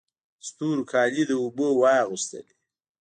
ستورو 0.47 0.83
کالي 0.91 1.23
د 1.27 1.31
اوبو 1.43 1.67
واغوستله 1.81 2.51